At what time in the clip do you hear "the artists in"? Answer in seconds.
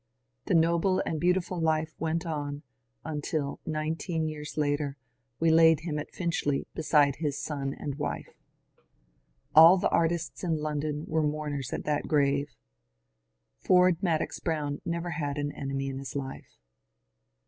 9.77-10.57